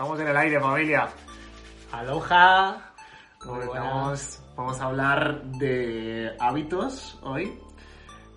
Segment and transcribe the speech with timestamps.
[0.00, 1.08] Estamos en el aire, familia.
[1.92, 2.90] Aloha.
[3.44, 4.42] Muy Hoy buenas.
[4.56, 7.52] Vamos, a hablar de hábitos hoy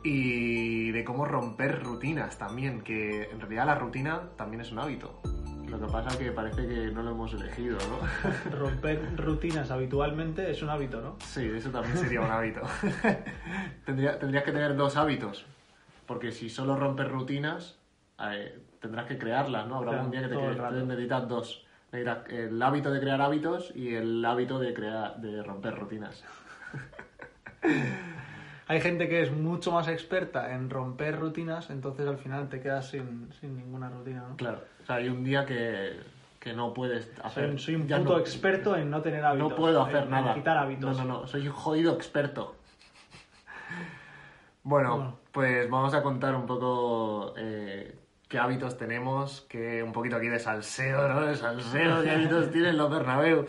[0.03, 5.21] y de cómo romper rutinas también, que en realidad la rutina también es un hábito.
[5.69, 8.51] Lo que pasa que parece que no lo hemos elegido, ¿no?
[8.59, 11.15] Romper rutinas habitualmente es un hábito, ¿no?
[11.19, 12.59] Sí, eso también sería un hábito.
[13.85, 15.45] Tendría- tendrías que tener dos hábitos,
[16.07, 17.79] porque si solo rompes rutinas,
[18.19, 19.77] eh, tendrás que crearlas, ¿no?
[19.77, 20.75] Habrá Claro, un día que te rato.
[20.85, 21.65] necesitas dos.
[21.91, 26.23] Necesitas el hábito de crear hábitos y el hábito de, crear, de romper rutinas.
[28.67, 32.89] Hay gente que es mucho más experta en romper rutinas, entonces al final te quedas
[32.89, 34.37] sin, sin ninguna rutina, ¿no?
[34.37, 35.99] Claro, o sea, hay un día que,
[36.39, 37.49] que no puedes hacer...
[37.49, 39.49] Soy, soy un ya puto no- experto en no tener hábitos.
[39.49, 40.29] No puedo hacer en- nada.
[40.31, 40.97] En quitar hábitos.
[40.97, 42.55] No, no, no, soy un jodido experto.
[44.65, 45.19] Bueno, Bueno.
[45.33, 47.93] pues vamos a contar un poco eh,
[48.33, 51.21] qué hábitos tenemos, que un poquito aquí de salseo, ¿no?
[51.21, 53.45] De salseo, qué hábitos tienen los Bernabéu.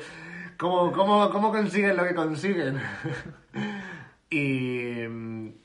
[0.59, 2.83] ¿Cómo, cómo, cómo consiguen lo que consiguen?
[4.29, 5.05] y,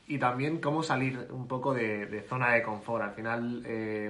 [0.08, 3.04] y también cómo salir un poco de, zona de confort.
[3.04, 4.10] Al final, eh,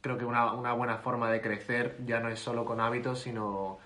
[0.00, 3.80] creo que una, una buena forma de crecer ya no es solo con hábitos, sino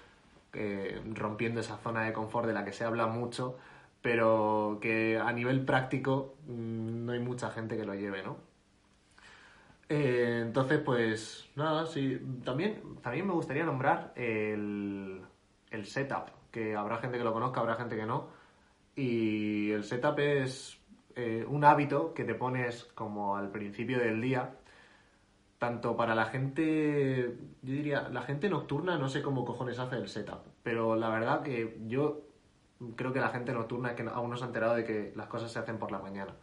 [0.53, 3.59] eh, rompiendo esa zona de confort de la que se habla mucho,
[4.01, 8.54] pero que a nivel práctico mm, no hay mucha gente que lo lleve, ¿no?
[9.89, 12.19] Eh, entonces, pues nada, sí.
[12.45, 15.23] También, también me gustaría nombrar el,
[15.71, 18.29] el setup, que habrá gente que lo conozca, habrá gente que no.
[18.97, 20.81] Y el setup es
[21.17, 24.57] eh, un hábito que te pones como al principio del día,
[25.59, 30.09] tanto para la gente, yo diría, la gente nocturna, no sé cómo cojones hace el
[30.09, 32.23] setup, pero la verdad que yo
[32.97, 35.53] creo que la gente nocturna que aún no se ha enterado de que las cosas
[35.53, 36.35] se hacen por la mañana.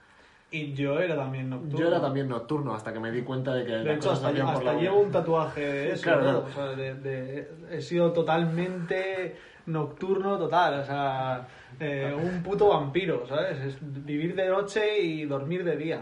[0.54, 1.80] Y yo era también nocturno.
[1.80, 4.74] Yo era también nocturno hasta que me di cuenta de que De hecho, hasta, hasta
[4.74, 6.04] llevo un tatuaje de eso.
[6.04, 6.46] Claro.
[6.46, 10.82] O sea, de- de- he sido totalmente nocturno total.
[10.82, 11.48] O sea,
[11.80, 13.60] eh, un puto vampiro, ¿sabes?
[13.60, 16.02] Es vivir de noche y dormir de día.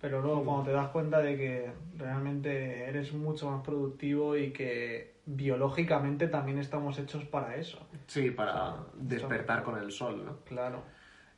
[0.00, 5.14] Pero luego cuando te das cuenta de que realmente eres mucho más productivo y que
[5.26, 7.78] biológicamente también estamos hechos para eso.
[8.06, 10.36] Sí, para O sea, despertar con el sol, ¿no?
[10.44, 10.82] Claro.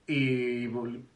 [0.06, 0.69] Y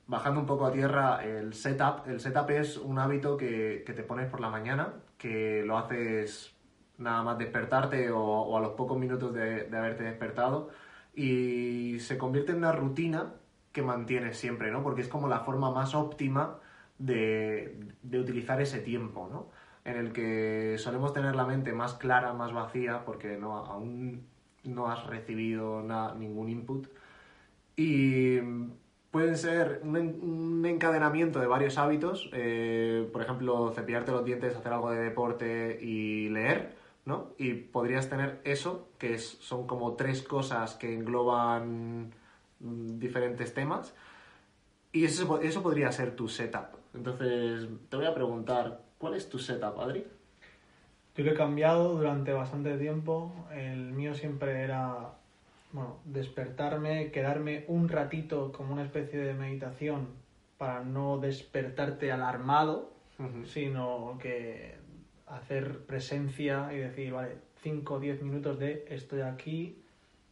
[0.07, 2.09] bajando un poco a tierra, el setup.
[2.09, 6.57] El setup es un hábito que, que te pones por la mañana, que lo haces
[6.99, 10.71] nada más despertarte o, o a los pocos minutos de, de haberte despertado.
[11.15, 13.35] Y se convierte en una rutina
[13.73, 14.83] que mantienes siempre, ¿no?
[14.83, 16.59] Porque es como la forma más óptima
[16.99, 19.49] de, de utilizar ese tiempo, ¿no?
[19.85, 24.27] En el que solemos tener la mente más clara, más vacía, porque no, aún
[24.65, 26.89] no has recibido na- ningún input.
[27.77, 28.39] Y
[29.11, 34.73] pueden ser un, un encadenamiento de varios hábitos, eh, por ejemplo, cepillarte los dientes, hacer
[34.73, 37.31] algo de deporte y leer, ¿no?
[37.39, 42.13] Y podrías tener eso, que es, son como tres cosas que engloban
[42.61, 43.95] mm, diferentes temas,
[44.93, 46.77] y eso, eso podría ser tu setup.
[46.95, 50.05] Entonces, te voy a preguntar, ¿cuál es tu setup, Adri?
[51.17, 53.33] Yo lo he cambiado durante bastante tiempo.
[53.53, 55.15] El mío siempre era,
[55.73, 60.09] bueno, despertarme, quedarme un ratito como una especie de meditación
[60.59, 62.93] para no despertarte alarmado,
[63.45, 64.75] sino que
[65.27, 69.83] hacer presencia y decir, vale, 5 o 10 minutos de estoy aquí,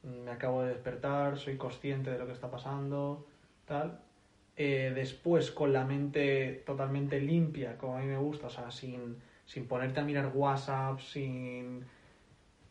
[0.03, 3.27] me acabo de despertar, soy consciente de lo que está pasando,
[3.67, 4.01] tal.
[4.57, 9.17] Eh, después con la mente totalmente limpia, como a mí me gusta, o sea, sin,
[9.45, 11.85] sin ponerte a mirar WhatsApp, sin,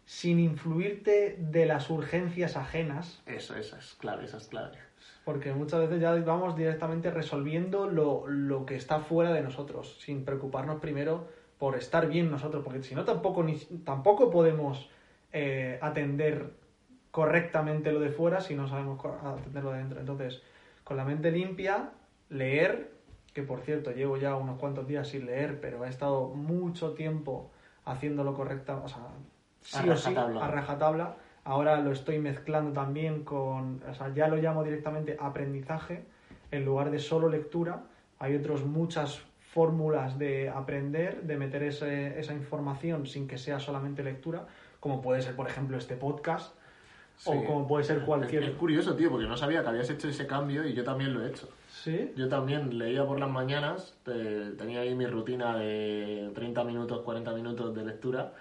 [0.07, 4.77] sin influirte de las urgencias ajenas, Eso, esa es clave, esa es clave.
[5.25, 10.23] porque muchas veces ya vamos directamente resolviendo lo, lo que está fuera de nosotros, sin
[10.23, 11.27] preocuparnos primero
[11.57, 14.89] por estar bien nosotros, porque si no tampoco, ni, tampoco podemos
[15.33, 16.53] eh, atender
[17.11, 19.99] correctamente lo de fuera si no sabemos co- atender lo de dentro.
[19.99, 20.41] Entonces,
[20.85, 21.91] con la mente limpia,
[22.29, 22.91] leer,
[23.33, 27.51] que por cierto llevo ya unos cuantos días sin leer, pero he estado mucho tiempo
[27.83, 29.01] haciéndolo correcta, o sea,
[29.67, 31.15] sí A o sí, a rajatabla.
[31.43, 36.03] Ahora lo estoy mezclando también con, o sea, ya lo llamo directamente aprendizaje,
[36.51, 37.83] en lugar de solo lectura,
[38.19, 39.21] hay otras muchas
[39.53, 44.45] fórmulas de aprender, de meter ese- esa información sin que sea solamente lectura,
[44.79, 46.53] como puede ser, por ejemplo, este podcast,
[47.17, 47.31] Sí.
[47.33, 48.43] o como puede ser Es, cualquier...
[48.43, 51.25] es curioso, tío, porque no sabía que habías hecho ese cambio y yo también lo
[51.25, 51.49] he hecho.
[51.71, 52.11] ¿Sí?
[52.15, 57.33] Yo también leía por las mañanas, te- tenía ahí mi rutina de 30 minutos, 40
[57.33, 58.33] minutos de lectura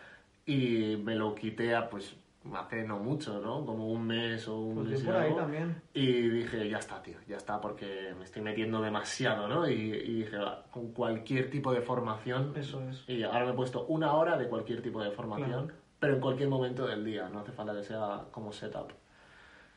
[0.46, 2.14] y me lo quité a, pues,
[2.54, 3.66] hace no mucho, ¿no?
[3.66, 5.82] Como un mes o un Pues mes y por ahí también.
[5.92, 9.68] Y dije, ya está, tío, ya está, porque me estoy metiendo demasiado, ¿no?
[9.68, 10.38] Y, y dije,
[10.70, 12.52] con cualquier tipo de formación.
[12.56, 13.04] Eso es.
[13.08, 15.80] Y ahora me he puesto una hora de cualquier tipo de formación, Claro.
[15.98, 18.92] pero en cualquier momento del día, no hace falta que sea como setup.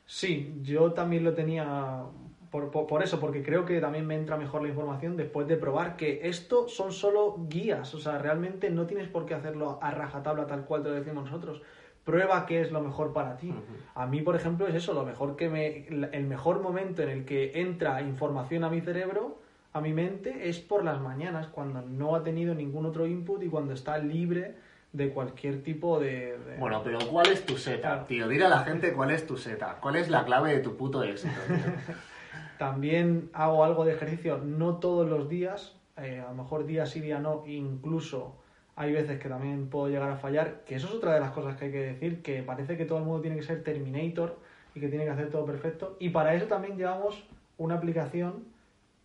[0.05, 2.03] Sí, yo también lo tenía
[2.51, 5.55] por, por- por eso, porque creo que también me entra mejor la información después de
[5.57, 9.91] probar que esto son solo guías, o sea, realmente no tienes por qué hacerlo a
[9.91, 11.61] rajatabla tal cual te lo decimos nosotros.
[12.03, 13.53] Prueba qué es lo mejor para ti.
[13.93, 17.25] A mí, por ejemplo, es eso, lo mejor que me, el mejor momento en el
[17.25, 19.39] que entra información a mi cerebro,
[19.73, 23.47] a mi mente, es por las mañanas, cuando no ha tenido ningún otro input y
[23.47, 24.55] cuando está libre
[24.91, 26.39] de cualquier tipo de...
[26.39, 28.05] de- Bueno, pero ¿cuál es tu Claro.
[28.05, 28.27] tío?
[28.27, 31.03] Dile a la gente cuál es tu setup, cuál es la clave de tu puto
[31.03, 31.95] éxito, tío.
[32.59, 36.99] También hago algo de ejercicio, no todos los días, eh, a lo mejor día sí,
[36.99, 38.35] día no, incluso
[38.75, 41.55] hay veces que también puedo llegar a fallar, que eso es otra de las cosas
[41.55, 44.37] que hay que decir, que parece que todo el mundo tiene que ser Terminator
[44.75, 47.23] y que tiene que hacer todo perfecto, y para eso también llevamos
[47.57, 48.43] una aplicación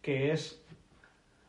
[0.02, 0.60] que es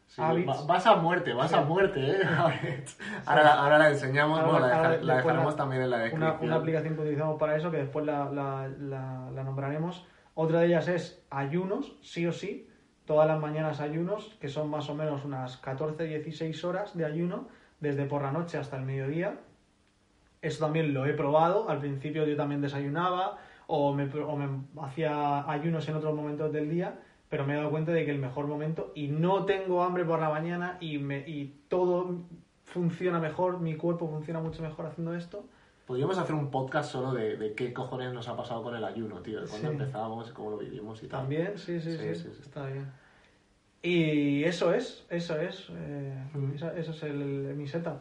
[0.07, 0.21] Sí,
[0.67, 2.17] vas a muerte, vas a muerte, ¿eh?
[3.25, 5.81] Ahora, la- ahora la enseñamos, Ahora- bueno, la, ahora deja- la después dejaremos la- también
[5.81, 6.45] en la una, descripción.
[6.45, 10.05] una aplicación que utilizamos para eso, que después la- la nombraremos.
[10.35, 12.67] Otra de ellas es ayunos, sí o sí,
[13.05, 17.47] todas las mañanas ayunos, que son más o menos unas 14-16 horas de ayuno,
[17.79, 19.39] desde por la noche hasta el mediodía.
[20.41, 23.37] Eso también lo he probado, al principio yo también desayunaba
[23.67, 24.09] o me,
[24.81, 26.99] hacía ayunos en otros momentos del día,
[27.29, 30.19] pero me he dado cuenta de que el mejor momento, y no tengo hambre por
[30.19, 32.23] la mañana y, me, y todo
[32.65, 35.47] funciona mejor, mi cuerpo funciona mucho mejor haciendo esto,
[35.85, 39.19] Podríamos hacer un podcast solo de, de qué cojones nos ha pasado con el ayuno,
[39.19, 39.41] tío.
[39.41, 39.73] De cuándo Sí.
[39.73, 41.21] empezábamos, cómo lo vivimos y tal.
[41.21, 42.91] También, sí, sí, Sí, sí, está bien.
[43.83, 46.55] Y eso es, eso es, eh, Mm.
[46.55, 47.99] esa- eso es el, el- mi setup.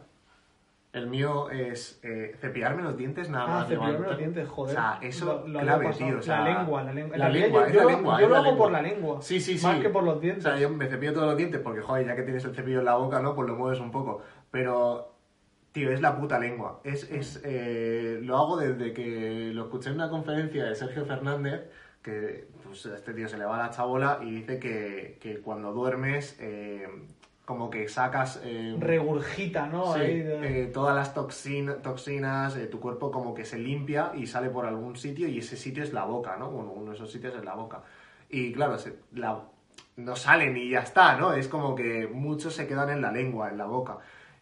[0.93, 3.67] El mío es eh, cepillarme los dientes nada Ah, más.
[3.67, 4.77] cepillarme los dientes, joder.
[4.77, 6.17] O sea, eso Lo- lo clave, tío.
[6.17, 7.17] o sea, la lengua, la lengua.
[7.17, 8.21] La realidad lengua, yo, la lo- lengua.
[8.21, 8.63] yo lo la hago lengua.
[8.65, 9.21] por la lengua.
[9.21, 9.65] Sí, sí, sí.
[9.67, 10.43] Más que por los O dientes.
[10.43, 12.85] sea, yo me cepillo todos los dientes porque, joder, ya que tienes el cepillo en
[12.85, 13.35] la boca, ¿no?
[13.35, 14.21] Pues lo mueves un poco.
[14.49, 15.14] Pero,
[15.75, 16.79] tío, es la puta lengua.
[16.85, 21.69] Es, es, eh, lo hago desde que lo escuché en una conferencia de Sergio Fernández,
[22.01, 25.73] que pues, a este tío se le va la chabola y dice que, que cuando
[25.73, 26.87] duermes, eh,
[27.43, 28.39] como que sacas...
[28.45, 29.93] eh, Regurgita, ¿no?
[29.95, 34.27] Sí, Ahí de- eh, todas las toxin- toxinas, tu cuerpo como que se limpia y
[34.27, 36.51] sale por algún sitio y ese sitio es la boca, ¿no?
[36.51, 37.81] Bueno, uno de esos sitios es la boca.
[38.29, 39.41] Y claro, se- la-
[39.97, 41.33] no salen y ya está, ¿no?
[41.33, 43.97] Es como que muchos se quedan en la lengua, en la boca.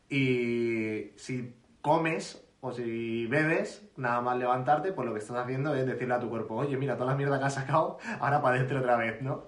[0.10, 5.86] Y si comes o si bebes, nada más levantarte, pues lo que estás haciendo es
[5.86, 8.80] decirle a tu cuerpo, oye, mira, toda la mierda que has sacado, ahora para adentro
[8.80, 9.44] otra vez, ¿no?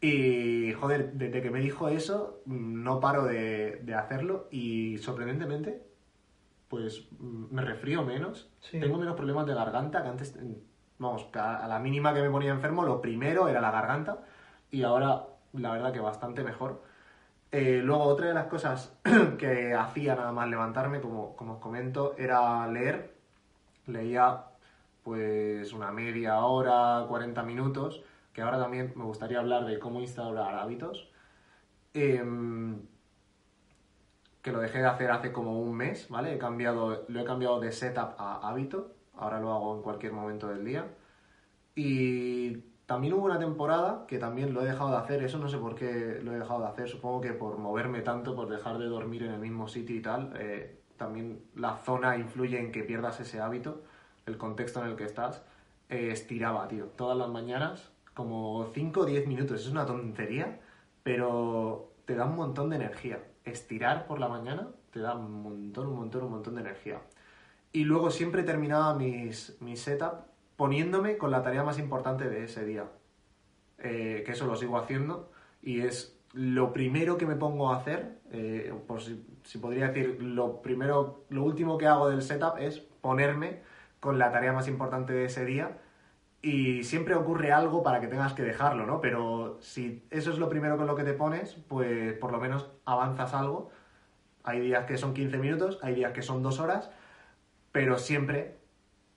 [0.00, 5.82] Y, joder, desde que me dijo eso, no paro de, de hacerlo y, sorprendentemente,
[6.68, 8.80] pues mm, me resfrío menos, Sí.
[8.80, 10.52] tengo menos problemas de garganta, que antes, mm,
[10.98, 14.24] vamos, a la mínima que me ponía enfermo, lo primero era la garganta
[14.70, 16.82] y ahora, la verdad que bastante mejor.
[17.52, 18.98] Eh, luego, otra de las cosas
[19.38, 23.14] que hacía nada más levantarme, como, como os comento, era leer.
[23.86, 24.46] Leía
[25.02, 30.54] pues una media hora, 40 minutos, que ahora también me gustaría hablar de cómo instaurar
[30.56, 31.10] hábitos.
[31.94, 32.86] Em,
[34.42, 36.34] que lo dejé de hacer hace como un mes, ¿vale?
[36.34, 38.94] He cambiado, lo he cambiado de setup a hábito.
[39.14, 40.86] Ahora lo hago en cualquier momento del día.
[41.74, 45.58] Y también hubo una temporada que también lo he dejado de hacer, eso no sé
[45.58, 48.86] por qué lo he dejado de hacer, supongo que por moverme tanto, por dejar de
[48.86, 53.20] dormir en el mismo sitio y tal, eh, también la zona influye en que pierdas
[53.20, 53.82] ese hábito,
[54.26, 55.42] el contexto en el que estás.
[55.88, 60.60] Eh, estiraba, tío, todas las mañanas, como 5 o 10 minutos, es una tontería,
[61.02, 63.22] pero te da un montón de energía.
[63.44, 67.00] Estirar por la mañana te da un montón, un montón, un montón de energía.
[67.72, 70.31] Y luego siempre terminaba mis, mis setup
[70.62, 72.84] poniéndome con la tarea más importante de ese día.
[73.78, 78.20] Eh, que eso lo sigo haciendo y es lo primero que me pongo a hacer,
[78.30, 82.78] eh, por si, si podría decir, lo primero, lo último que hago del setup es
[82.78, 83.62] ponerme
[83.98, 85.78] con la tarea más importante de ese día
[86.42, 89.00] y siempre ocurre algo para que tengas que dejarlo, ¿no?
[89.00, 92.70] Pero si eso es lo primero con lo que te pones, pues por lo menos
[92.84, 93.70] avanzas algo.
[94.44, 96.88] Hay días que son 15 minutos, hay días que son dos horas,
[97.72, 98.61] pero siempre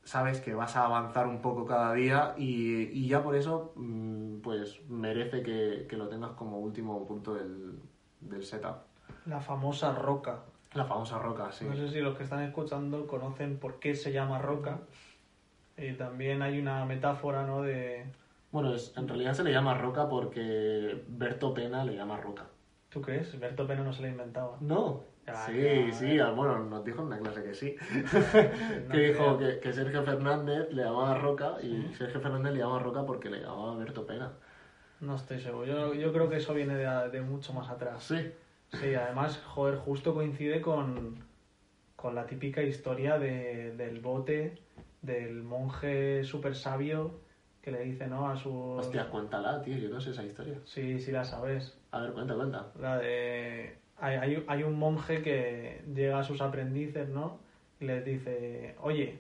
[0.06, 4.38] sabes que vas a avanzar un poco cada día y, y ya por eso mm,
[4.40, 7.78] pues merece que, que lo tengas como último punto del,
[8.22, 8.78] del setup.
[9.26, 10.40] La famosa roca.
[10.74, 11.66] La famosa roca, sí.
[11.66, 14.80] No sé si los que están escuchando conocen por qué se llama roca.
[15.78, 17.62] Y también hay una metáfora, ¿no?
[17.64, 18.06] De...
[18.52, 22.46] Bueno, es- en realidad se le llama roca porque Berto Pena le llama roca.
[22.90, 23.38] ¿Tú crees?
[23.40, 24.58] Berto Peno no se la inventaba.
[24.62, 25.02] No.
[25.28, 26.24] Ah, sí, sí, eh.
[26.36, 27.76] bueno, nos dijo en una clase que sí.
[28.88, 32.80] No que dijo que, que Sergio Fernández le llamaba roca y Sergio Fernández le llamaba
[32.80, 34.34] roca porque le llamaba Berto Pena.
[35.02, 35.66] No estoy seguro.
[35.66, 38.04] Yo, yo creo que eso viene de, de mucho más atrás.
[38.04, 38.32] Sí.
[38.74, 41.24] Sí, además, joder, justo coincide con,
[41.96, 44.60] con la típica historia de, del bote,
[45.02, 47.20] del monje súper sabio
[47.62, 48.30] que le dice, ¿no?
[48.30, 48.54] A su...
[48.54, 50.60] Hostia, cuéntala, tío, yo no sé esa historia.
[50.66, 51.76] Sí, sí la sabes.
[51.92, 52.72] A ver, cuenta, cuenta.
[52.80, 53.78] La de...
[54.00, 57.38] Hay, hay, hay un monje que llega a sus aprendices, ¿no?
[57.80, 59.20] Y les dice, oye,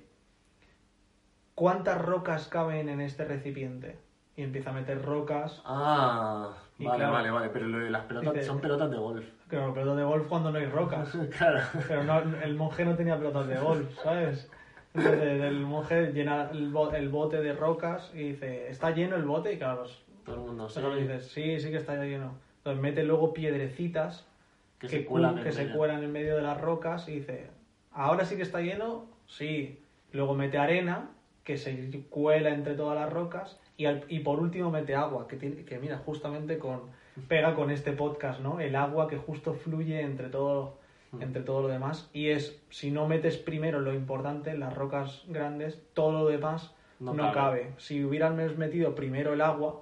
[1.55, 3.97] ¿cuántas rocas caben en este recipiente?
[4.37, 5.61] Y empieza a meter rocas.
[5.65, 7.13] Ah, vale, claro.
[7.13, 9.25] vale, vale, pero lo de las pelotas Dice- son pelotas de golf.
[9.47, 11.09] Claro, pero de golf cuando no hay rocas.
[11.37, 11.61] claro.
[11.87, 14.49] Pero no, el monje no tenía pelotas de golf, ¿sabes?
[14.93, 19.23] Entonces el monje llena el, bo- el bote de rocas y dice, ¿está lleno el
[19.23, 19.53] bote?
[19.53, 19.83] Y claro,
[20.25, 22.33] Todo el mundo pero sabe dices, sí, sí que está lleno.
[22.57, 24.25] Entonces mete luego piedrecitas
[24.87, 27.47] que que, se cuelan que se cuelan en medio de las rocas y dice,
[27.91, 29.05] ¿ahora sí que está lleno?
[29.27, 29.79] Sí.
[30.11, 31.09] Luego mete arena
[31.43, 35.35] que se cuela entre todas las rocas y, al- y por último mete agua, que,
[35.35, 36.81] tiene, que mira, justamente con
[37.27, 38.59] pega con este podcast, ¿no?
[38.59, 40.77] El agua que justo fluye entre todo,
[41.11, 41.21] Mm.
[41.21, 45.81] entre todo lo demás y es, si no metes primero lo importante, las rocas grandes,
[45.93, 47.33] todo lo demás No no, cabe.
[47.61, 47.73] cabe.
[47.77, 49.81] Si hubieran metido primero el agua,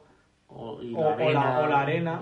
[0.49, 2.21] O, y o- o la- o la arena.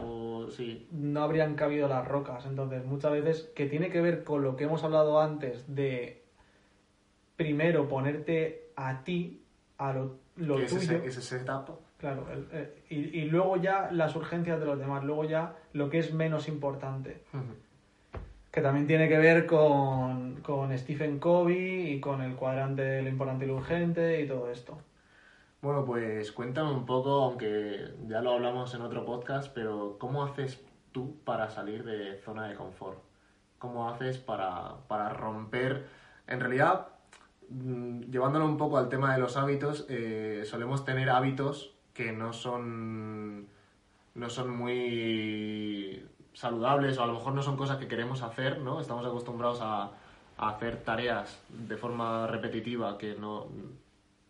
[0.52, 0.88] Sí.
[0.92, 2.46] no habrían cabido las rocas.
[2.46, 6.22] Entonces, muchas veces, que tiene que ver con lo que hemos hablado antes de
[7.36, 9.42] primero ponerte a ti,
[9.78, 11.22] a lo, lo que es tuyo, ese,
[11.98, 15.90] claro, el- eh, y, y luego ya las urgencias de los demás, luego ya lo
[15.90, 17.24] que es menos importante.
[18.52, 23.10] Que también tiene que ver con, con Stephen Covey y con el cuadrante de lo
[23.10, 24.78] importante y lo urgente y todo esto.
[25.62, 30.60] Bueno, pues cuéntame un poco, aunque ya lo hablamos en otro podcast, pero ¿cómo haces
[30.92, 32.98] tú para salir de zona de confort?
[33.60, 35.88] ¿Cómo haces para, para romper?
[36.26, 36.88] En realidad,
[37.50, 42.34] mm, llevándolo un poco al tema de los hábitos, eh, solemos tener hábitos que no
[42.34, 43.48] son,
[44.16, 46.04] no son muy
[46.34, 48.82] saludables o a lo mejor no son cosas que queremos hacer, ¿no?
[48.82, 49.92] Estamos acostumbrados a,
[50.38, 53.48] a hacer tareas de forma repetitiva que no,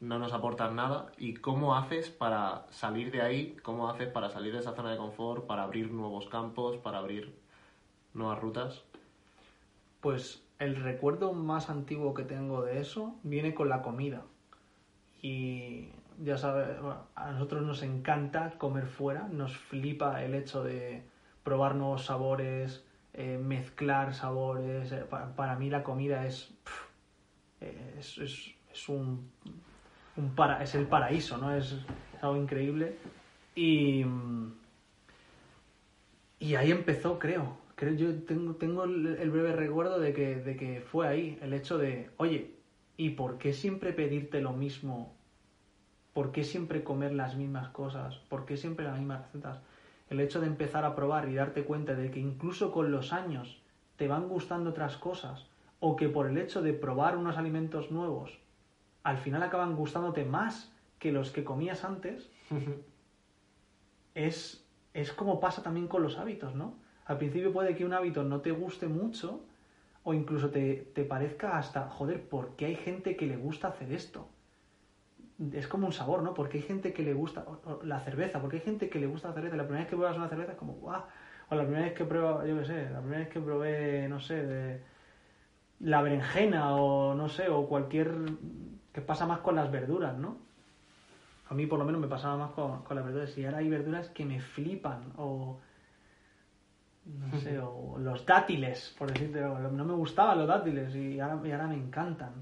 [0.02, 1.12] no nos aportan nada.
[1.18, 3.56] ¿Y cómo haces para salir de ahí?
[3.64, 7.34] ¿Cómo haces para salir de esa zona de confort, para abrir nuevos campos, para abrir
[8.14, 8.84] nuevas rutas?
[10.02, 14.24] Pues el recuerdo más antiguo que tengo de eso viene con la comida.
[15.22, 15.90] Y
[16.24, 16.78] ya sabes,
[17.16, 21.04] a nosotros nos encanta comer fuera, nos flipa el hecho de
[21.44, 24.92] probar nuevos sabores, eh, mezclar sabores.
[24.92, 26.52] eh, pa- para, mí la comida es,
[27.60, 29.30] es, es- es un,
[30.18, 31.54] un para, es el paraíso, ¿no?
[31.56, 31.76] Es,
[32.22, 32.96] algo increíble.
[33.56, 34.06] Y,
[36.40, 37.58] y ahí empezó, creo.
[37.76, 41.54] creo yo tengo, tengo el, el breve recuerdo de que, de que fue ahí el
[41.54, 42.52] hecho de, oye,
[42.98, 45.16] ¿y por qué siempre pedirte lo mismo?
[46.14, 48.18] ¿Por qué siempre comer las mismas cosas?
[48.30, 49.60] ¿Por qué siempre las mismas recetas?
[50.10, 53.62] El hecho de empezar a probar y darte cuenta de que incluso con los años
[53.96, 55.48] te van gustando otras cosas
[55.80, 58.38] o que por el hecho de probar unos alimentos nuevos
[59.04, 62.30] al final acaban gustándote más que los que comías antes,
[64.16, 66.76] es, es como pasa también con los hábitos, ¿no?
[67.06, 69.42] Al principio puede que un hábito no te guste mucho
[70.04, 73.92] o incluso te, te parezca hasta, joder, ¿por qué hay gente que le gusta hacer
[73.92, 74.28] esto?
[75.54, 76.34] Es como un sabor, ¿no?
[76.34, 79.08] Porque hay gente que le gusta o- o la cerveza, porque hay gente que le
[79.08, 79.56] gusta la cerveza.
[79.56, 81.02] La primera vez que pruebas una cerveza es como, ¡guau!
[81.50, 84.20] O la primera vez que pruebas, yo qué sé, la primera vez que probé, no
[84.20, 84.82] sé, de
[85.80, 88.12] la berenjena o no sé, o cualquier...
[88.94, 90.38] que pasa más con las verduras, ¿no?
[91.50, 93.38] A mí por lo menos me pasaba más con, con las verduras.
[93.38, 95.14] Y ahora hay verduras que me flipan.
[95.18, 95.60] O.
[97.04, 99.42] No sé, o los dátiles, por decirte.
[99.42, 102.34] No me gustaban los dátiles y ahora, y ahora me encantan.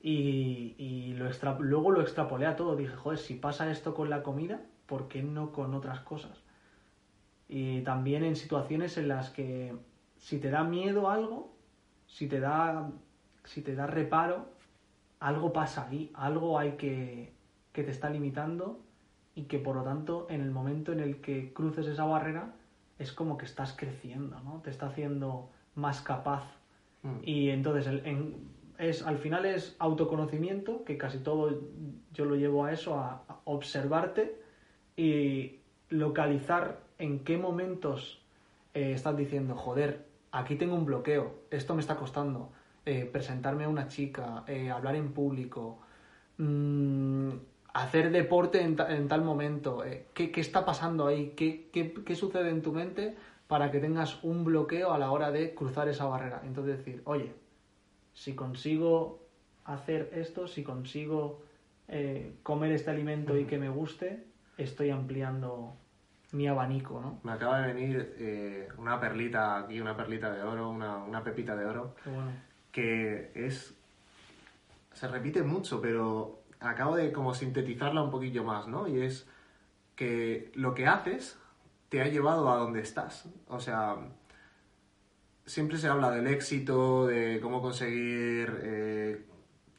[0.00, 2.74] Y, y lo extra- luego lo extrapolé a todo.
[2.76, 6.42] Dije, joder, si pasa esto con la comida, ¿por qué no con otras cosas?
[7.48, 9.74] Y también en situaciones en las que
[10.16, 11.54] si te da miedo algo,
[12.06, 12.90] si te da,
[13.44, 14.48] si te da reparo,
[15.20, 17.32] algo pasa ahí, algo hay que,
[17.72, 18.78] que te está limitando
[19.34, 22.54] y que por lo tanto en el momento en el que cruces esa barrera
[22.98, 24.60] es como que estás creciendo, ¿no?
[24.62, 26.44] Te está haciendo más capaz.
[27.02, 27.16] Mm.
[27.22, 28.34] Y entonces el- en-
[28.78, 31.60] es, al final es autoconocimiento, que casi todo
[32.12, 34.38] yo lo llevo a eso, a, a observarte
[34.96, 35.56] y
[35.88, 38.22] localizar en qué momentos
[38.74, 42.50] eh, estás diciendo, joder, aquí tengo un bloqueo, esto me está costando,
[42.86, 45.80] eh, presentarme a una chica, eh, hablar en público,
[46.38, 47.30] mm,
[47.74, 51.34] hacer deporte en, ta- en tal momento, eh, ¿qué, qué está pasando ahí?
[51.36, 53.16] ¿Qué, qué, qué sucede en tu mente
[53.48, 56.42] para que tengas un bloqueo a la hora de cruzar esa barrera?
[56.44, 57.34] Entonces decir, oye,
[58.14, 59.20] si consigo
[59.64, 61.42] hacer esto, si consigo
[61.88, 64.24] eh, comer este alimento y que me guste,
[64.56, 65.74] estoy ampliando
[66.32, 67.20] mi abanico, ¿no?
[67.24, 71.54] Me acaba de venir eh, una perlita aquí, una perlita de oro, una, una pepita
[71.56, 72.30] de oro, Qué bueno.
[72.76, 73.74] Que es...
[74.92, 78.86] Se repite mucho, pero acabo de como sintetizarla un poquillo más, ¿no?
[78.86, 79.26] Y es
[79.94, 81.38] que lo que haces
[81.88, 83.30] te ha llevado a donde estás.
[83.48, 83.96] O sea,
[85.46, 89.24] siempre se habla del éxito, de cómo conseguir eh,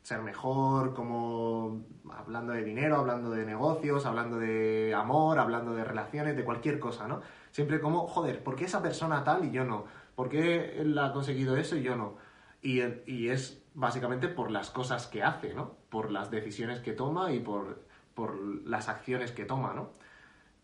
[0.02, 6.36] ser mejor, cómo hablando de dinero, hablando de negocios, hablando de amor, hablando de relaciones,
[6.36, 7.22] de cualquier cosa, ¿no?
[7.52, 9.86] Siempre como, joder, ¿por qué esa persona tal y yo no?
[10.16, 12.27] ¿Por qué él ha conseguido eso y yo no?
[12.62, 15.78] Y, es básicamente por las cosas que hace, ¿no?
[15.90, 18.36] Por las decisiones que toma y por, por
[18.66, 19.92] las acciones que toma, ¿no?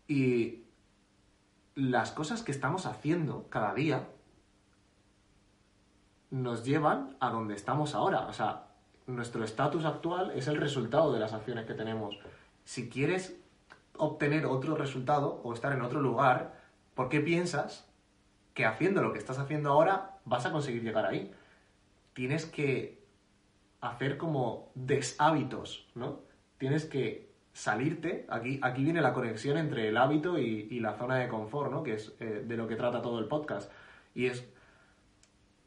[0.07, 0.63] Y
[1.75, 4.07] las cosas que estamos haciendo cada día
[6.29, 8.27] nos llevan a donde estamos ahora.
[8.27, 8.67] O sea,
[9.05, 12.17] nuestro estatus actual es el resultado de las acciones que tenemos.
[12.63, 13.38] Si quieres
[13.97, 16.59] obtener otro resultado o estar en otro lugar,
[16.95, 17.88] ¿por qué piensas
[18.53, 21.31] que haciendo lo que estás haciendo ahora vas a conseguir llegar ahí?
[22.13, 23.03] Tienes que
[23.82, 26.22] hacer como deshábitos, ¿no?
[26.58, 31.27] Tienes que salirte, aquí, aquí viene la conexión entre el hábito y, la zona de
[31.27, 31.84] confort, ¿no?
[31.84, 33.72] Que es eh, de lo que trata todo el podcast.
[34.15, 34.48] Y es,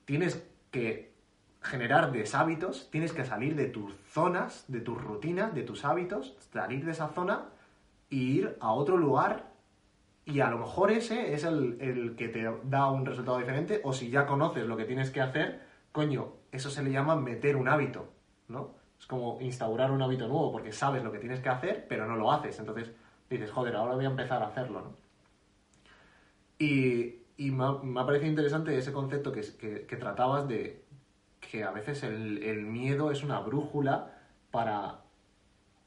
[0.05, 1.15] tienes que
[1.63, 6.85] generar deshábitos, tienes que salir de tus zonas, de tus rutinas, de tus hábitos, salir
[6.85, 7.47] de esa zona
[8.11, 9.53] e ir a otro lugar
[10.25, 13.93] y a lo mejor ese es el, el que te da un resultado diferente o
[13.93, 15.66] si ya conoces lo que tienes que hacer,
[15.97, 18.13] coño, eso se le llama meter un hábito,
[18.49, 18.75] ¿no?
[19.01, 22.17] Es como instaurar un hábito nuevo porque sabes lo que tienes que hacer pero no
[22.17, 22.93] lo haces, entonces
[23.31, 24.95] dices, joder, ahora voy a empezar a hacerlo, ¿no?
[26.59, 30.85] Y, me, ha, parecido interesante ese concepto que tratabas de
[31.41, 34.19] que a veces el, el, miedo es una brújula
[34.51, 35.01] para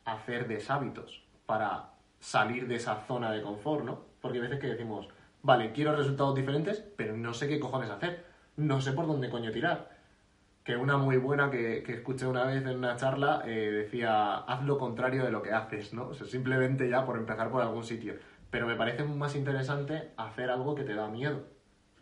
[0.05, 3.99] hacer deshábitos, para salir de esa zona de confort, ¿no?
[4.21, 5.07] Porque hay veces que decimos,
[5.43, 8.25] vale, quiero resultados diferentes, pero no sé qué cojones hacer,
[8.57, 9.98] no sé por dónde coño tirar.
[10.69, 14.63] Que una muy buena que, que escuché una vez en una charla eh, decía, haz
[14.65, 16.09] lo contrario de lo que haces, ¿no?
[16.09, 18.13] O sea, simplemente ya por empezar por algún sitio.
[18.51, 21.47] Pero me parece más interesante hacer algo que te da miedo,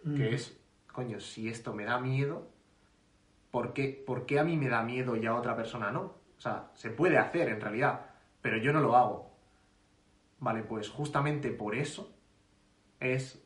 [0.04, 0.16] mm.
[0.18, 0.60] que es,
[0.92, 2.50] coño, si esto me da miedo,
[3.52, 6.02] ¿por qué, ¿por qué a mí me da miedo y a otra persona no?
[6.38, 8.02] O sea, se puede hacer en realidad,
[8.42, 9.32] pero yo no lo hago.
[10.42, 12.14] Vale, pues justamente por eso
[13.00, 13.42] es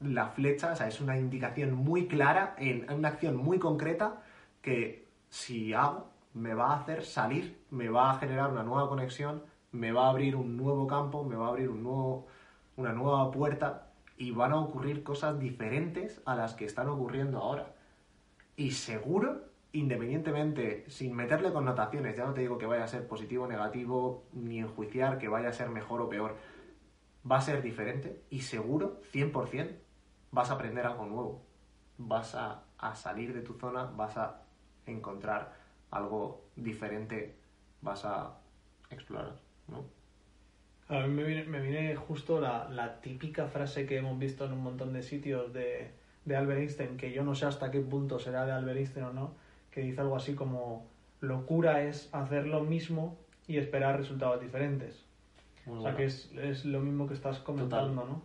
[0.00, 4.20] la flecha, o sea, es una indicación muy clara, en una acción muy concreta
[4.64, 9.44] que si hago me va a hacer salir, me va a generar una nueva conexión,
[9.72, 12.26] me va a abrir un nuevo campo, me va a abrir un nuevo,
[12.76, 17.74] una nueva puerta y van a ocurrir cosas diferentes a las que están ocurriendo ahora.
[18.56, 23.44] Y seguro, independientemente, sin meterle connotaciones, ya no te digo que vaya a ser positivo
[23.44, 26.36] o negativo, ni enjuiciar que vaya a ser mejor o peor,
[27.30, 29.76] va a ser diferente y seguro, 100%,
[30.30, 31.42] vas a aprender algo nuevo.
[31.98, 34.43] Vas a, a salir de tu zona, vas a
[34.86, 35.52] encontrar
[35.90, 37.34] algo diferente,
[37.80, 38.38] vas a
[38.90, 39.36] explorar,
[39.68, 39.84] ¿no?
[40.88, 44.52] A mí me viene, me viene justo la, la, típica frase que hemos visto en
[44.52, 45.90] un montón de sitios de,
[46.24, 49.12] de Albert Einstein, que yo no sé hasta qué punto será de Albert Einstein o
[49.12, 49.34] no,
[49.70, 50.86] que dice algo así como
[51.20, 53.16] locura es hacer lo mismo
[53.46, 55.04] y esperar resultados diferentes.
[55.66, 58.08] Muy o sea que es, es, lo mismo que estás comentando, Total.
[58.08, 58.22] ¿no?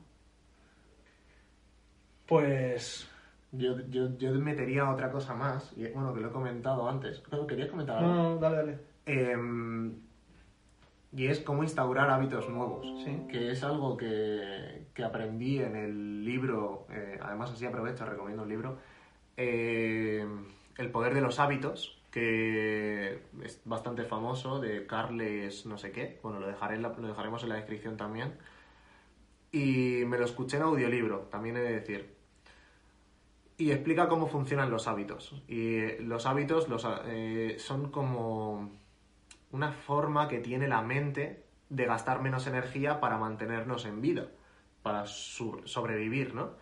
[2.27, 3.08] Pues...
[3.51, 7.21] Yo, yo, yo metería otra cosa más, y bueno, que lo he comentado antes.
[7.29, 8.09] Pero querías comentar algo.
[8.13, 8.77] No, no, dale, dale.
[9.07, 9.91] Eh,
[11.11, 13.23] y es cómo instaurar hábitos nuevos, Sí.
[13.31, 18.49] que es algo que, que aprendí en el libro, eh, además así aprovecho, recomiendo el
[18.49, 18.77] libro,
[19.35, 20.27] eh,
[20.77, 26.39] El poder de los hábitos, que es bastante famoso, de Carles no sé qué, bueno,
[26.39, 28.33] lo, dejaré en la- lo dejaremos en la descripción también,
[29.51, 32.18] y me lo escuché en audiolibro, también he de decir.
[33.59, 35.35] Y explica cómo funcionan los hábitos.
[35.49, 36.67] Y los hábitos
[37.07, 38.71] eh, son como
[39.51, 44.27] una forma que tiene la mente de gastar menos energía para mantenernos en vida,
[44.81, 46.53] para sobrevivir, ¿no?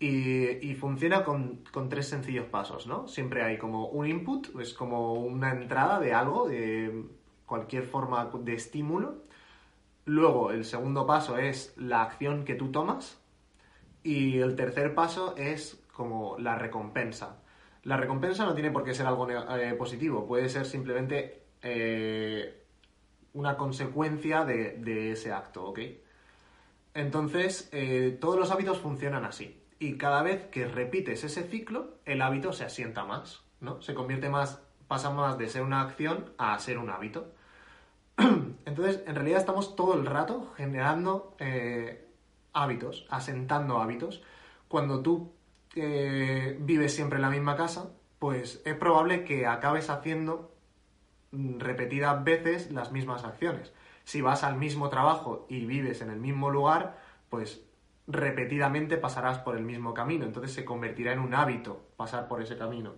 [0.00, 3.06] Y, funciona con tres sencillos pasos, ¿no?
[3.06, 7.04] Siempre hay como un input, es como una entrada de algo, de
[7.46, 9.22] cualquier forma de estímulo.
[10.06, 13.20] Luego, el segundo paso es la acción que tú tomas.
[14.02, 17.42] Y el tercer paso es como la recompensa.
[17.82, 22.64] La recompensa no tiene por qué ser algo eh, positivo, puede ser simplemente eh,
[23.34, 25.80] una consecuencia de, ese acto, ¿ok?
[26.94, 29.62] Entonces, eh, todos los hábitos funcionan así.
[29.78, 33.82] Y cada vez que repites ese ciclo, el hábito se asienta más, ¿no?
[33.82, 37.30] Se convierte más, pasa más de ser una acción a ser un hábito.
[38.64, 41.36] Entonces, en realidad estamos todo el rato generando
[42.54, 44.22] hábitos, asentando hábitos.
[44.66, 45.34] Cuando tú
[45.74, 50.54] eh, vives siempre en la misma casa, pues es probable que acabes haciendo
[51.32, 53.72] repetidas veces las mismas acciones.
[54.04, 57.62] Si vas al mismo trabajo y vives en el mismo lugar, pues
[58.06, 62.58] repetidamente pasarás por el mismo camino, entonces se convertirá en un hábito pasar por ese
[62.58, 62.94] camino.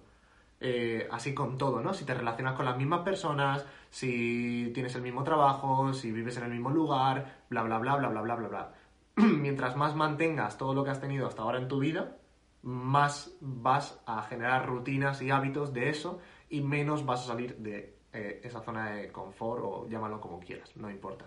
[0.64, 1.92] Eh, así con todo, ¿no?
[1.92, 6.44] Si te relacionas con las mismas personas, si tienes el mismo trabajo, si vives en
[6.44, 8.72] el mismo lugar, bla, bla, bla, bla, bla, bla, bla, bla.
[9.16, 12.16] Mientras más mantengas todo lo que has tenido hasta ahora en tu vida,
[12.62, 17.96] más vas a generar rutinas y hábitos de eso y menos vas a salir de
[18.12, 21.26] eh, esa zona de confort o llámalo como quieras, no importa.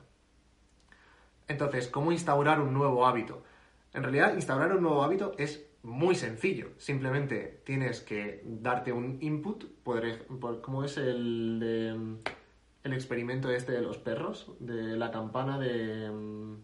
[1.47, 3.43] Entonces, ¿cómo instaurar un nuevo hábito?
[3.93, 6.69] En realidad, instaurar un nuevo hábito es muy sencillo.
[6.77, 9.65] Simplemente tienes que darte un input,
[10.61, 12.19] como es el,
[12.83, 16.09] el experimento este de los perros, de la campana de...
[16.11, 16.55] Mm,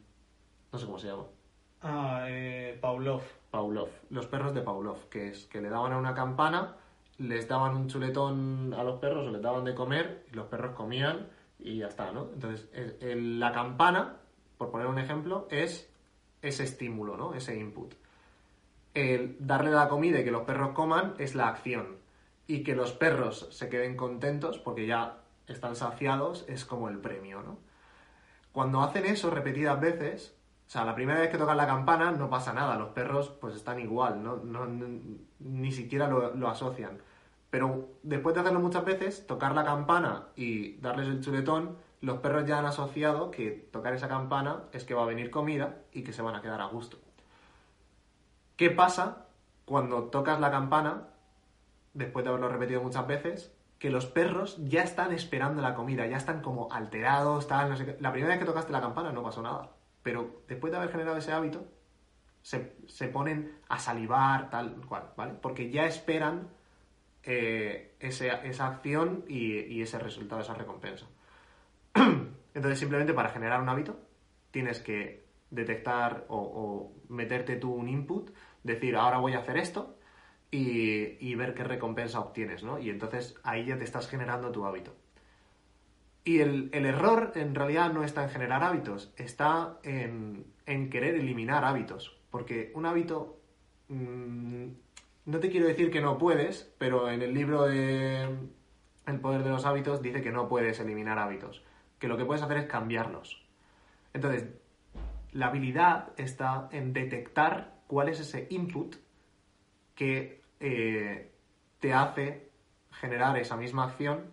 [0.71, 1.25] no sé cómo se llama.
[1.81, 3.21] Ah, eh, Pavlov.
[3.52, 6.78] Pavlov, los perros de Pavlov, que es que le daban a una campana,
[7.18, 10.74] les daban un chuletón a los perros o les daban de comer y los perros
[10.76, 11.28] comían
[11.60, 12.30] y ya está, ¿no?
[12.34, 12.68] Entonces,
[13.02, 14.18] la campana,
[14.58, 15.92] por poner un ejemplo, es
[16.42, 17.34] ese estímulo, ¿no?
[17.36, 17.94] Ese input.
[18.94, 21.98] El darle la comida y que los perros coman es la acción.
[22.48, 27.44] Y que los perros se queden contentos porque ya están saciados es como el premio,
[27.44, 27.60] ¿no?
[28.52, 30.36] Cuando hacen eso repetidas veces,
[30.71, 33.57] o sea, la primera vez que tocan la campana no pasa nada, los perros pues
[33.57, 34.65] están igual, no,
[35.39, 37.01] ni siquiera lo, asocian.
[37.49, 42.45] Pero después de hacerlo muchas veces, tocar la campana y darles el chuletón, los perros
[42.45, 46.13] ya han asociado que tocar esa campana es que va a venir comida y que
[46.13, 46.99] se van a quedar a gusto.
[48.55, 49.25] ¿Qué pasa
[49.65, 51.10] cuando tocas la campana,
[51.93, 56.15] después de haberlo repetido muchas veces, que los perros ya están esperando la comida, ya
[56.15, 57.97] están como alterados, tal, no sé qué.
[57.99, 59.71] La primera vez que tocaste la campana no pasó nada
[60.04, 61.68] pero después de haber generado ese hábito,
[62.42, 65.34] se, ponen a salivar, tal cual, ¿vale?
[65.42, 66.50] Porque ya esperan
[67.24, 71.06] eh, esa acción y, ese resultado, esa recompensa.
[72.54, 74.00] Entonces, simplemente para generar un hábito,
[74.50, 78.32] tienes que detectar o, meterte tú un input,
[78.64, 79.98] decir, ahora voy a hacer esto
[80.50, 82.80] y, ver qué recompensa obtienes, ¿no?
[82.80, 84.96] Y entonces ahí ya te estás generando tu hábito.
[86.23, 92.17] Y el, error en realidad no está en generar hábitos, está en, querer eliminar hábitos.
[92.29, 93.39] Porque un hábito,
[93.89, 94.67] mm,
[95.25, 98.29] no te quiero decir que no puedes, pero en el libro de
[99.05, 101.63] El poder de los hábitos dice que no puedes eliminar hábitos,
[101.97, 103.43] que lo que puedes hacer es cambiarlos.
[104.13, 104.47] Entonces,
[105.31, 108.95] la habilidad está en detectar cuál es ese input
[109.95, 111.31] que eh,
[111.79, 112.49] te hace
[112.91, 114.31] generar esa misma acción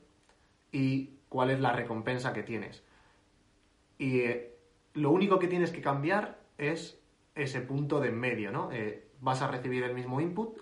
[0.73, 2.83] y cuál es la recompensa que tienes.
[3.99, 4.57] Y eh,
[4.95, 7.01] lo único que tienes que cambiar es
[7.35, 8.71] ese punto de en medio, ¿no?
[8.73, 10.59] Eh, vas a recibir el mismo input,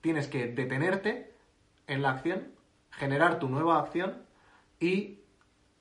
[0.00, 1.34] tienes que detenerte
[1.86, 2.52] en la acción,
[2.90, 4.22] generar tu nueva acción
[4.80, 5.20] y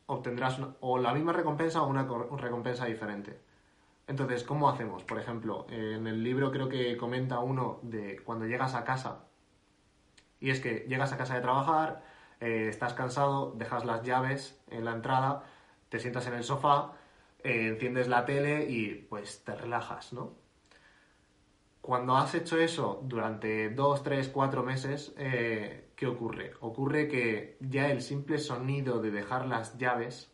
[0.05, 2.03] obtendrás o la misma recompensa o una
[2.38, 3.39] recompensa diferente.
[4.07, 5.03] Entonces, ¿cómo hacemos?
[5.03, 9.25] Por ejemplo, en el libro creo que comenta uno de cuando llegas a casa,
[10.39, 12.03] y es que llegas a casa de trabajar,
[12.41, 15.43] eh, estás cansado, dejas las llaves en la entrada,
[15.89, 16.93] te sientas en el sofá,
[17.43, 20.34] eh, enciendes la tele y pues te relajas, ¿no?
[21.82, 26.54] Cuando has hecho eso durante dos, tres, cuatro meses, eh, ¿qué ocurre?
[26.62, 30.32] Ocurre que ya el simple sonido de dejar las llaves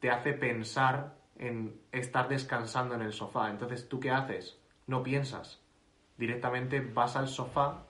[0.00, 3.50] te hace pensar en estar descansando en el sofá.
[3.50, 4.58] Entonces, ¿tú qué haces?
[4.86, 5.60] No piensas.
[6.16, 7.82] Directamente vas al sofá,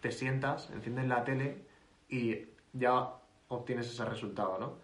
[0.00, 1.68] te sientas, enciendes la tele
[2.08, 3.14] y ya
[3.48, 4.78] obtienes ese resultado, ¿no?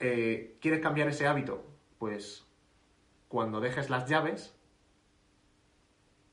[0.00, 1.64] Eh, ¿Quieres cambiar ese hábito?
[1.98, 2.46] Pues
[3.28, 4.54] cuando dejes las llaves,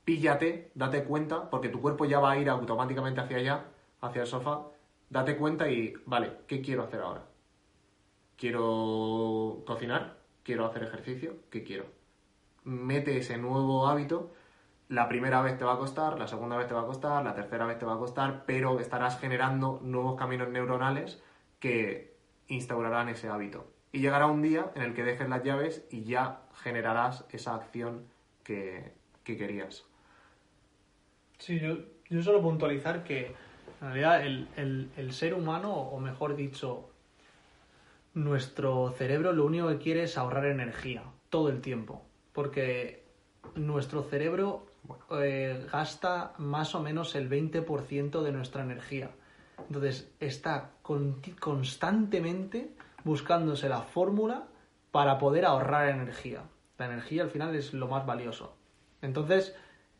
[0.06, 3.65] píllate, date cuenta, porque tu cuerpo ya va a ir automáticamente hacia allá,
[4.01, 4.67] hacia el sofá,
[5.10, 7.25] date cuenta y, vale, ¿qué quiero hacer ahora?
[8.38, 10.17] ¿Quiero cocinar?
[10.43, 11.38] ¿Quiero hacer ejercicio?
[11.49, 11.86] ¿Qué quiero?
[12.63, 14.32] Mete ese nuevo hábito
[14.89, 17.34] la primera vez te va a costar, la segunda vez te va a costar, la
[17.34, 21.21] tercera vez te va a costar, pero estarás generando nuevos caminos neuronales
[21.60, 22.15] que
[22.48, 23.71] instaurarán ese hábito.
[23.91, 28.06] Y llegará un día en el que dejes las llaves y ya generarás esa acción
[28.43, 28.93] que,
[29.24, 29.86] querías.
[31.39, 31.78] Sí, yo,
[32.10, 33.34] yo solo puntualizar que
[33.82, 36.89] en realidad el, el, el ser humano, o mejor dicho,
[38.13, 42.06] nuestro cerebro lo único que quiere es ahorrar energía todo el tiempo.
[42.34, 43.04] Porque
[43.55, 44.65] nuestro cerebro
[45.12, 49.12] eh, gasta más o menos el 20% de nuestra energía.
[49.67, 50.71] Entonces está
[51.39, 54.47] constantemente buscándose la fórmula
[54.91, 56.43] para poder ahorrar energía.
[56.77, 58.55] La energía al final es lo más valioso.
[59.01, 59.55] Entonces,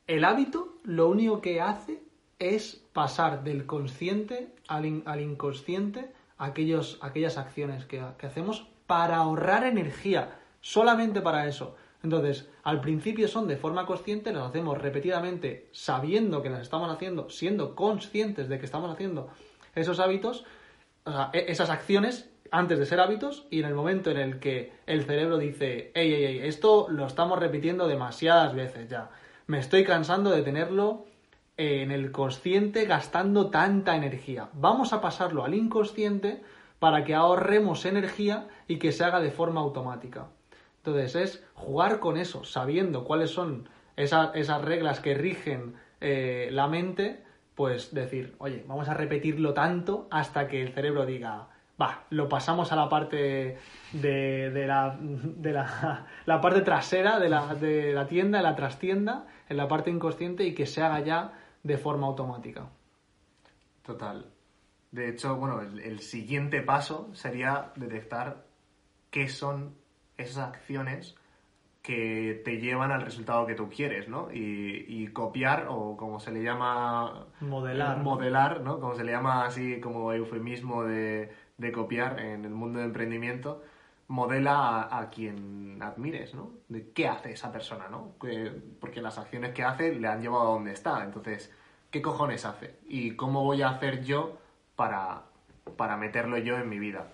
[0.08, 2.02] el hábito lo único que hace
[2.40, 9.18] es pasar del consciente al, in- al inconsciente aquellos, aquellas acciones que, que hacemos para
[9.18, 11.76] ahorrar energía, solamente para eso.
[12.06, 17.32] Entonces, al principio son de forma consciente, las hacemos repetidamente sabiendo que las estamos haciendo,
[17.32, 19.30] siendo conscientes de que estamos haciendo
[19.74, 20.46] esos hábitos,
[21.34, 25.04] e- esas acciones antes de ser hábitos y en el momento en el que el
[25.06, 29.10] cerebro dice, hey, hey, hey, esto lo estamos repitiendo demasiadas veces ya,
[29.48, 31.06] me estoy cansando de tenerlo
[31.58, 34.50] en el consciente gastando tanta energía.
[34.54, 36.44] Vamos a pasarlo al inconsciente
[36.78, 40.28] para que ahorremos energía y que se haga de forma automática.
[40.86, 46.68] Entonces es jugar con eso, sabiendo cuáles son esa- esas reglas que rigen eh, la
[46.68, 47.24] mente,
[47.56, 51.48] pues decir, oye, vamos a repetirlo tanto hasta que el cerebro diga,
[51.82, 53.58] va, lo pasamos a la parte
[53.94, 58.56] de, de la, de la, la parte trasera de la, de la tienda, en la
[58.56, 62.68] trastienda, en la parte inconsciente y que se haga ya de forma automática.
[63.84, 64.26] Total.
[64.92, 68.46] De hecho, bueno, el, el siguiente paso sería detectar
[69.10, 69.76] qué son
[70.18, 71.16] esas acciones
[71.82, 74.32] que te llevan al resultado que tú quieres, ¿no?
[74.32, 77.28] Y, y copiar, o como se le llama...
[77.42, 78.04] Modelar, ¿no?
[78.04, 78.80] Modelar, ¿no?
[78.80, 83.62] Como se le llama así como eufemismo de, de copiar en el mundo de emprendimiento,
[84.08, 86.50] modela a, a quien admires, ¿no?
[86.70, 88.14] De qué hace esa persona, ¿no?
[88.20, 91.04] Que- porque las acciones que hace le han llevado a donde está.
[91.04, 91.54] Entonces,
[91.92, 92.80] ¿qué cojones hace?
[92.88, 94.40] ¿Y cómo voy a hacer yo
[94.76, 95.22] para,
[95.78, 97.10] para meterlo yo en mi vida?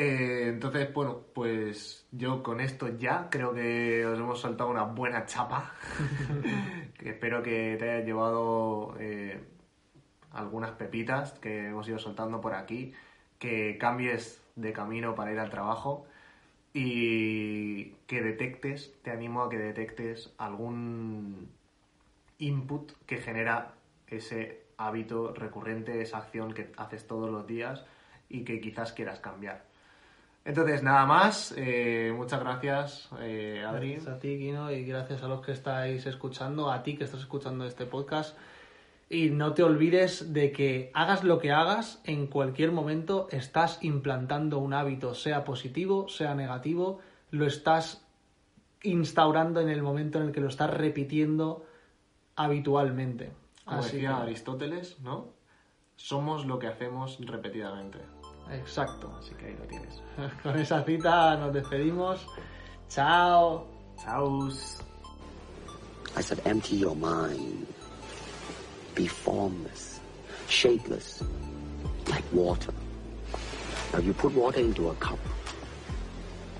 [0.00, 5.26] Eh, entonces, bueno, pues yo con esto ya creo que os hemos soltado una buena
[5.26, 5.72] chapa.
[6.96, 9.40] que espero que te haya llevado eh,
[10.30, 12.92] algunas pepitas que hemos ido soltando por aquí.
[13.40, 16.06] Que cambies de camino para ir al trabajo.
[16.72, 21.48] Y que detectes, te animo a que detectes algún
[22.38, 23.74] input que genera
[24.06, 27.84] ese hábito recurrente, esa acción que haces todos los días
[28.28, 29.67] y que quizás quieras cambiar.
[30.48, 31.52] Entonces, nada más.
[31.58, 33.92] eh, muchas gracias, eh, Adri.
[33.92, 37.20] Gracias a ti, Kino, y gracias a los que estáis escuchando, a ti que estás
[37.20, 38.34] escuchando este podcast.
[39.10, 44.58] Y no te olvides de que hagas lo que hagas, en cualquier momento estás implantando
[44.58, 48.06] un hábito, sea positivo, sea negativo, lo estás
[48.82, 51.66] instaurando en el momento en el que lo estás repitiendo
[52.36, 53.32] habitualmente.
[53.66, 55.26] Como Así decía que- Aristóteles, ¿no?
[55.96, 57.98] Somos lo que hacemos repetidamente.
[58.52, 59.12] Exacto.
[59.18, 60.02] Así que ahí lo tienes.
[60.42, 62.26] Con esa cita nos despedimos.
[62.88, 63.66] Chao.
[64.02, 64.48] Chao.
[66.16, 67.66] I said, empty your mind.
[68.94, 70.00] Be formless,
[70.48, 71.22] shapeless,
[72.08, 72.72] like water.
[73.92, 75.18] Now you put water into a cup,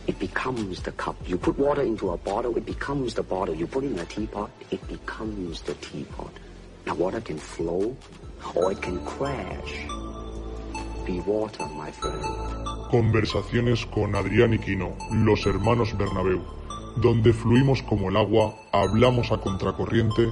[0.06, 1.16] it becomes the cup.
[1.26, 3.54] You put water into a bottle, it becomes the bottle.
[3.54, 6.32] You put it in a teapot, it becomes the teapot.
[6.86, 7.96] Now water can flow
[8.54, 9.86] or it can crash.
[12.90, 16.40] Conversaciones con Adrián y Quino, los hermanos Bernabeu,
[16.96, 20.28] donde fluimos como el agua, hablamos a contracorriente,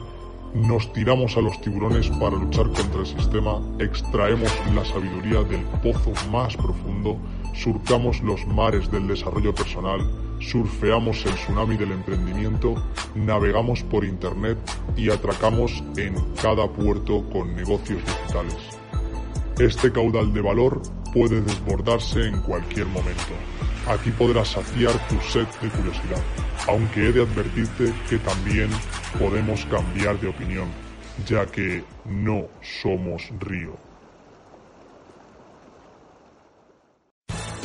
[0.55, 6.13] nos tiramos a los tiburones para luchar contra el sistema, extraemos la sabiduría del pozo
[6.31, 7.19] más profundo,
[7.55, 10.01] surcamos los mares del desarrollo personal,
[10.41, 12.75] surfeamos el tsunami del emprendimiento,
[13.15, 14.59] navegamos por internet
[14.97, 18.77] y atracamos en cada puerto con negocios digitales.
[19.59, 20.83] Este caudal de valor
[21.15, 23.33] puede desbordarse en cualquier momento.
[23.87, 26.23] Aquí podrás saciar tu sed de curiosidad,
[26.69, 28.69] aunque he de advertirte que también
[29.19, 30.69] podemos cambiar de opinión,
[31.27, 33.86] ya que no somos río.